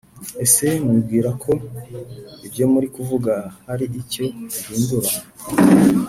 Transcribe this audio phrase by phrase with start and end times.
[0.45, 1.51] ese mwibwirako
[2.47, 3.33] ibyo muri kuvuga
[3.67, 4.25] hari icyo
[4.65, 5.09] bihindura